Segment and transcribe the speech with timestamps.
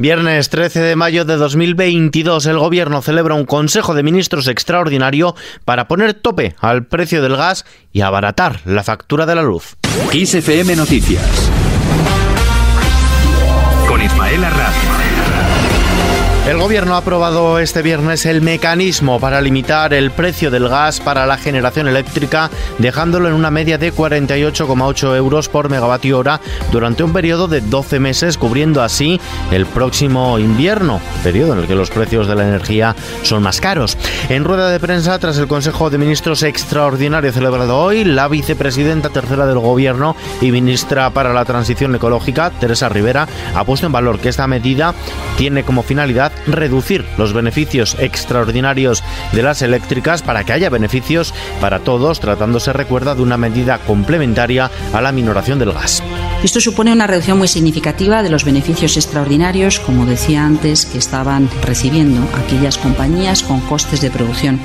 [0.00, 5.34] Viernes 13 de mayo de 2022, el Gobierno celebra un Consejo de Ministros extraordinario
[5.66, 9.76] para poner tope al precio del gas y abaratar la factura de la luz.
[10.10, 11.50] XFM Noticias
[13.86, 15.09] con Ismael Arranz.
[16.48, 21.26] El Gobierno ha aprobado este viernes el mecanismo para limitar el precio del gas para
[21.26, 26.40] la generación eléctrica, dejándolo en una media de 48,8 euros por megavatio hora
[26.72, 29.20] durante un periodo de 12 meses, cubriendo así
[29.52, 33.96] el próximo invierno, periodo en el que los precios de la energía son más caros.
[34.28, 39.46] En rueda de prensa, tras el Consejo de Ministros extraordinario celebrado hoy, la vicepresidenta tercera
[39.46, 44.30] del Gobierno y ministra para la Transición Ecológica, Teresa Rivera, ha puesto en valor que
[44.30, 44.94] esta medida
[45.36, 49.02] tiene como finalidad reducir los beneficios extraordinarios
[49.32, 54.70] de las eléctricas para que haya beneficios para todos, tratándose, recuerda, de una medida complementaria
[54.92, 56.02] a la minoración del gas.
[56.42, 61.50] Esto supone una reducción muy significativa de los beneficios extraordinarios, como decía antes, que estaban
[61.62, 64.58] recibiendo aquellas compañías con costes de producción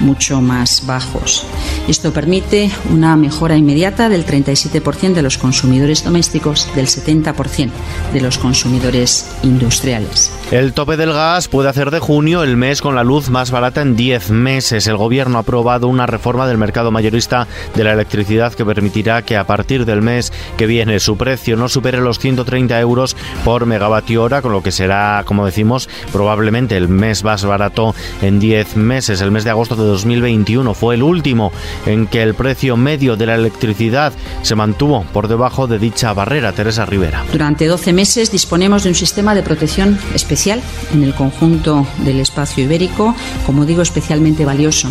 [0.00, 1.46] mucho más bajos.
[1.88, 7.70] Esto permite una mejora inmediata del 37% de los consumidores domésticos, del 70%
[8.12, 10.30] de los consumidores industriales.
[10.50, 13.80] El tope del gas puede hacer de junio el mes con la luz más barata
[13.80, 14.86] en 10 meses.
[14.86, 19.38] El gobierno ha aprobado una reforma del mercado mayorista de la electricidad que permitirá que
[19.38, 24.24] a partir del mes que viene su precio no supere los 130 euros por megavatio
[24.24, 29.20] hora, con lo que será, como decimos, probablemente el mes más barato en 10 meses.
[29.20, 31.52] El mes de agosto de 2021 fue el último
[31.86, 34.12] en que el precio medio de la electricidad
[34.42, 36.50] se mantuvo por debajo de dicha barrera.
[36.50, 37.22] Teresa Rivera.
[37.30, 40.60] Durante 12 meses disponemos de un sistema de protección especial
[40.92, 43.14] en el conjunto del espacio ibérico,
[43.46, 44.88] como digo, especialmente valioso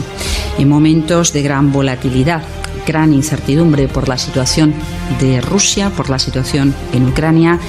[0.57, 2.41] en momentos de gran volatilidad
[2.85, 4.73] gran incertidumbre por la situación
[5.19, 7.59] de Rusia, por la situación en Ucrania,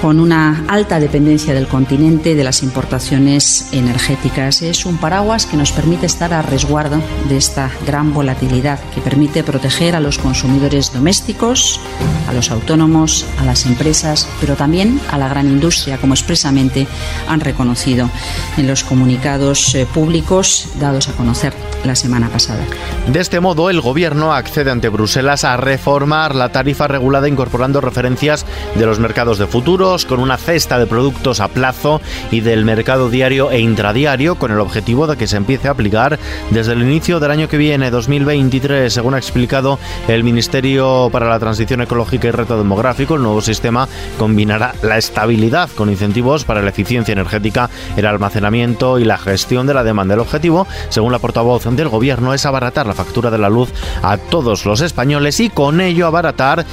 [0.00, 4.62] con una alta dependencia del continente de las importaciones energéticas.
[4.62, 9.42] Es un paraguas que nos permite estar a resguardo de esta gran volatilidad, que permite
[9.42, 11.80] proteger a los consumidores domésticos,
[12.28, 16.86] a los autónomos, a las empresas, pero también a la gran industria, como expresamente
[17.28, 18.10] han reconocido
[18.56, 22.64] en los comunicados eh, públicos dados a conocer la semana pasada.
[23.06, 28.44] De este modo, el Gobierno accede ante Bruselas a reformar la tarifa regulada incorporando referencias
[28.74, 32.00] de los mercados de futuros con una cesta de productos a plazo
[32.30, 36.18] y del mercado diario e intradiario con el objetivo de que se empiece a aplicar
[36.50, 39.78] desde el inicio del año que viene, 2023, según ha explicado
[40.08, 43.14] el Ministerio para la Transición Ecológica y Reto Demográfico.
[43.14, 43.88] El nuevo sistema
[44.18, 49.74] combinará la estabilidad con incentivos para la eficiencia energética, el almacenamiento y la gestión de
[49.74, 50.14] la demanda.
[50.14, 53.70] El objetivo, según la portavoz del gobierno es abaratar la factura de la luz
[54.02, 56.65] a todos los españoles y con ello abaratar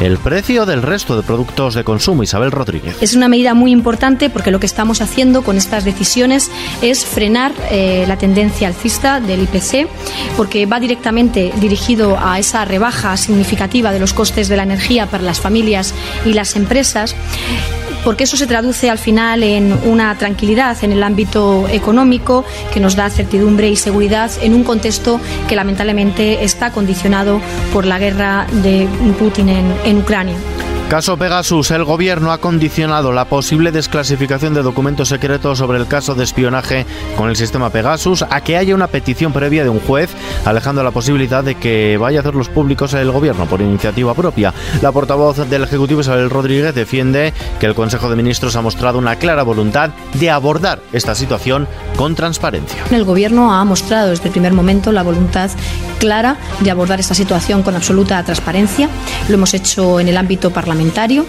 [0.00, 2.22] el precio del resto de productos de consumo.
[2.22, 2.96] Isabel Rodríguez.
[3.00, 6.50] Es una medida muy importante porque lo que estamos haciendo con estas decisiones
[6.82, 9.88] es frenar eh, la tendencia alcista del IPC
[10.36, 15.22] porque va directamente dirigido a esa rebaja significativa de los costes de la energía para
[15.22, 15.94] las familias
[16.24, 17.14] y las empresas
[18.04, 22.96] porque eso se traduce al final en una tranquilidad en el ámbito económico que nos
[22.96, 27.40] da certidumbre y seguridad en un contexto que lamentablemente está condicionado
[27.72, 30.36] por la guerra de Putin en, Ucrania.
[30.90, 36.16] Caso Pegasus, el gobierno ha condicionado la posible desclasificación de documentos secretos sobre el caso
[36.16, 36.84] de espionaje
[37.16, 40.10] con el sistema Pegasus a que haya una petición previa de un juez,
[40.44, 44.52] alejando la posibilidad de que vaya a hacerlos públicos el gobierno por iniciativa propia.
[44.82, 49.14] La portavoz del Ejecutivo, Isabel Rodríguez, defiende que el Consejo de Ministros ha mostrado una
[49.14, 52.82] clara voluntad de abordar esta situación con transparencia.
[52.90, 55.52] El gobierno ha mostrado desde el primer momento la voluntad
[56.00, 58.88] clara de abordar esta situación con absoluta transparencia.
[59.28, 61.26] Lo hemos hecho en el ámbito parlamentario parlamentario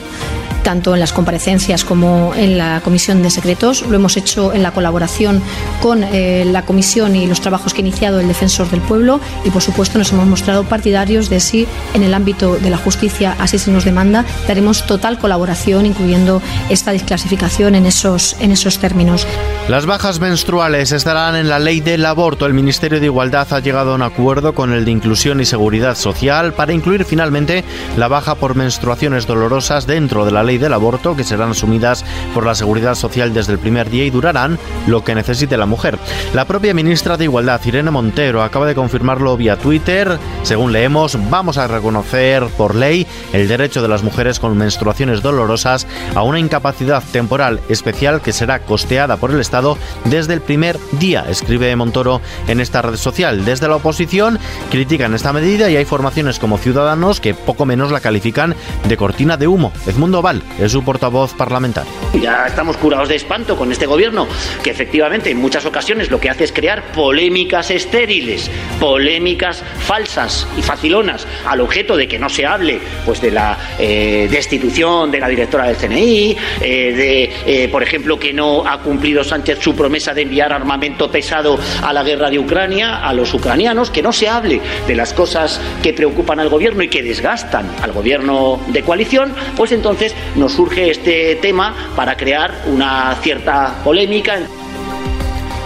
[0.63, 3.81] tanto en las comparecencias como en la comisión de secretos.
[3.83, 5.41] Lo hemos hecho en la colaboración
[5.81, 9.49] con eh, la comisión y los trabajos que ha iniciado el defensor del pueblo y,
[9.49, 13.57] por supuesto, nos hemos mostrado partidarios de si en el ámbito de la justicia así
[13.57, 19.27] se nos demanda, daremos total colaboración, incluyendo esta desclasificación en esos, en esos términos.
[19.67, 22.45] Las bajas menstruales estarán en la ley del aborto.
[22.45, 25.95] El Ministerio de Igualdad ha llegado a un acuerdo con el de Inclusión y Seguridad
[25.95, 27.63] Social para incluir finalmente
[27.97, 32.45] la baja por menstruaciones dolorosas dentro de la ley del aborto que serán asumidas por
[32.45, 34.57] la Seguridad Social desde el primer día y durarán
[34.87, 35.97] lo que necesite la mujer.
[36.33, 40.17] La propia ministra de Igualdad, Irene Montero, acaba de confirmarlo vía Twitter.
[40.43, 45.87] Según leemos, vamos a reconocer por ley el derecho de las mujeres con menstruaciones dolorosas
[46.15, 51.25] a una incapacidad temporal especial que será costeada por el Estado desde el primer día,
[51.29, 53.45] escribe Montoro en esta red social.
[53.45, 54.39] Desde la oposición
[54.69, 58.55] critican esta medida y hay formaciones como Ciudadanos que poco menos la califican
[58.87, 59.71] de cortina de humo.
[59.85, 61.91] Edmundo Val Es su portavoz parlamentario.
[62.21, 64.27] Ya estamos curados de espanto con este gobierno,
[64.63, 70.61] que efectivamente en muchas ocasiones lo que hace es crear polémicas estériles, polémicas falsas y
[70.61, 75.27] facilonas, al objeto de que no se hable pues de la eh, destitución de la
[75.27, 80.13] directora del CNI, eh, de, eh, por ejemplo, que no ha cumplido Sánchez su promesa
[80.13, 84.29] de enviar armamento pesado a la guerra de Ucrania, a los ucranianos, que no se
[84.29, 89.33] hable de las cosas que preocupan al gobierno y que desgastan al gobierno de coalición,
[89.55, 94.39] pues entonces nos surge este tema para crear una cierta polémica.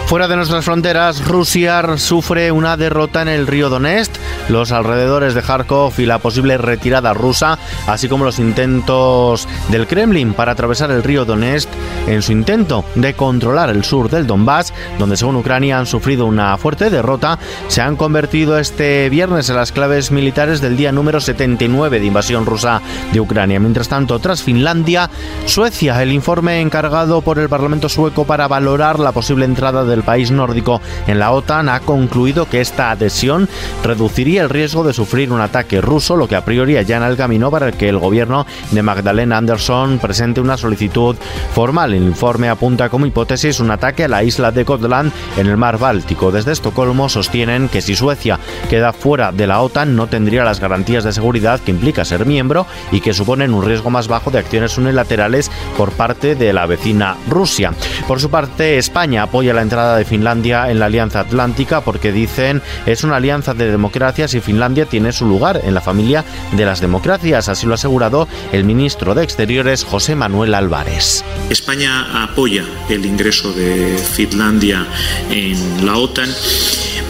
[0.05, 4.13] Fuera de nuestras fronteras, Rusia sufre una derrota en el río Donetsk.
[4.49, 7.57] Los alrededores de Kharkov y la posible retirada rusa,
[7.87, 11.67] así como los intentos del Kremlin para atravesar el río Donetsk
[12.05, 16.55] en su intento de controlar el sur del Donbass, donde según Ucrania han sufrido una
[16.57, 21.99] fuerte derrota, se han convertido este viernes en las claves militares del día número 79
[21.99, 22.79] de invasión rusa
[23.11, 23.59] de Ucrania.
[23.59, 25.09] Mientras tanto, tras Finlandia,
[25.47, 30.03] Suecia, el informe encargado por el Parlamento sueco para valorar la posible entrada de el
[30.03, 33.49] país nórdico en la OTAN ha concluido que esta adhesión
[33.83, 37.49] reduciría el riesgo de sufrir un ataque ruso, lo que a priori allana el camino
[37.49, 41.15] para que el gobierno de Magdalena Andersson presente una solicitud
[41.53, 41.93] formal.
[41.93, 45.77] El informe apunta como hipótesis un ataque a la isla de Gotland en el mar
[45.77, 46.31] Báltico.
[46.31, 48.39] Desde Estocolmo sostienen que si Suecia
[48.69, 52.65] queda fuera de la OTAN no tendría las garantías de seguridad que implica ser miembro
[52.91, 57.15] y que suponen un riesgo más bajo de acciones unilaterales por parte de la vecina
[57.29, 57.73] Rusia.
[58.07, 62.61] Por su parte, España apoya la entrada de Finlandia en la Alianza Atlántica porque dicen
[62.85, 66.81] es una alianza de democracias y Finlandia tiene su lugar en la familia de las
[66.81, 67.49] democracias.
[67.49, 71.23] Así lo ha asegurado el ministro de Exteriores José Manuel Álvarez.
[71.49, 74.85] España apoya el ingreso de Finlandia
[75.29, 76.29] en la OTAN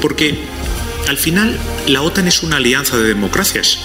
[0.02, 0.38] porque
[1.08, 1.58] al final
[1.88, 3.80] la OTAN es una alianza de democracias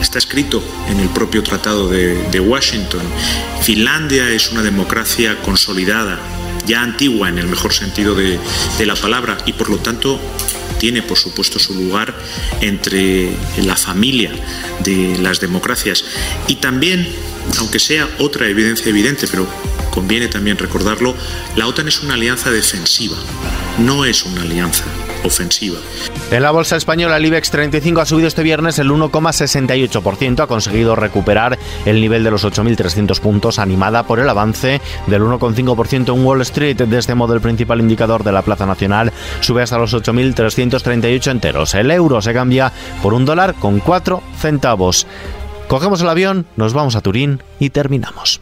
[0.00, 3.00] está escrito en el propio Tratado de, de, Washington.
[3.62, 6.18] Finlandia es una democracia consolidada,
[6.66, 8.38] ya antigua en el mejor sentido de,
[8.84, 10.20] la palabra y por lo tanto
[10.78, 12.14] tiene por supuesto su lugar
[12.60, 13.30] entre
[13.62, 14.30] la familia
[14.80, 16.04] de las democracias.
[16.46, 17.08] Y también,
[17.58, 19.48] aunque sea otra evidencia evidente, pero
[19.90, 21.16] conviene también recordarlo,
[21.56, 23.16] la OTAN es una alianza defensiva,
[23.78, 24.84] no es una alianza
[25.24, 25.78] ofensiva.
[26.30, 30.96] En la bolsa española, el IBEX 35 ha subido este viernes el 1,68%, ha conseguido
[30.96, 36.42] recuperar el nivel de los 8.300 puntos, animada por el avance del 1,5% en Wall
[36.42, 36.76] Street.
[36.76, 41.74] De este modo, el principal indicador de la Plaza Nacional sube hasta los 8.338 enteros.
[41.74, 42.72] El euro se cambia
[43.02, 45.06] por un dólar con 4 centavos.
[45.68, 48.40] Cogemos el avión, nos vamos a Turín y terminamos.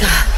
[0.00, 0.29] Alaska.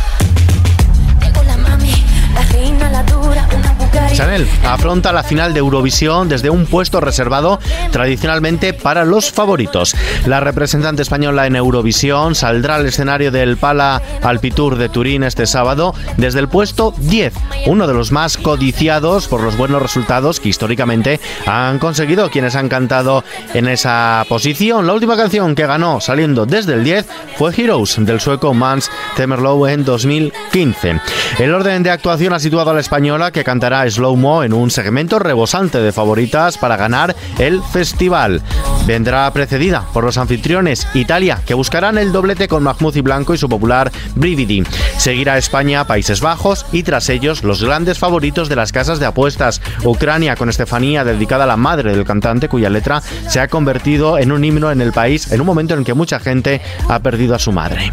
[4.23, 7.59] Chanel afronta la final de Eurovisión desde un puesto reservado
[7.91, 9.97] tradicionalmente para los favoritos.
[10.27, 15.97] La representante española en Eurovisión saldrá al escenario del Pala Alpitour de Turín este sábado
[16.19, 17.33] desde el puesto 10,
[17.67, 22.69] uno de los más codiciados por los buenos resultados que históricamente han conseguido quienes han
[22.69, 23.25] cantado
[23.55, 24.87] en esa posición.
[24.87, 29.67] La última canción que ganó saliendo desde el 10 fue Heroes del sueco Mans Temerlow
[29.67, 31.01] en 2015.
[31.41, 35.19] El orden de actuación ha situado a la española que cantará Slow en un segmento
[35.19, 38.43] rebosante de favoritas para ganar el festival.
[38.87, 43.39] Vendrá precedida por los anfitriones Italia, que buscarán el doblete con Mahmoud y Blanco y
[43.39, 44.65] su popular Brividi.
[44.99, 49.63] Seguirá España, Países Bajos y tras ellos los grandes favoritos de las casas de apuestas.
[49.83, 54.31] Ucrania con Estefanía, dedicada a la madre del cantante, cuya letra se ha convertido en
[54.31, 57.39] un himno en el país en un momento en que mucha gente ha perdido a
[57.39, 57.91] su madre.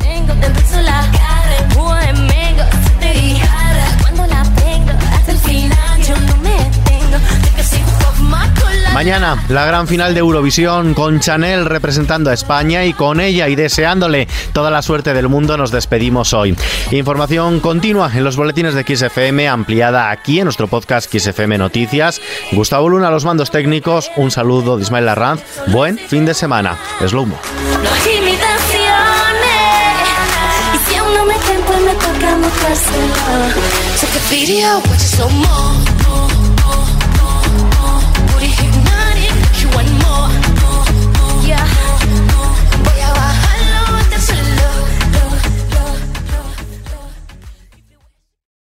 [9.00, 13.56] Mañana la gran final de Eurovisión con Chanel representando a España y con ella y
[13.56, 16.54] deseándole toda la suerte del mundo nos despedimos hoy.
[16.92, 22.20] Información continua en los boletines de XFM ampliada aquí en nuestro podcast XFM Noticias.
[22.52, 26.78] Gustavo Luna los mandos técnicos, un saludo de Ismael Larranz, buen fin de semana.
[27.00, 27.40] Slowmo.
[27.82, 27.90] No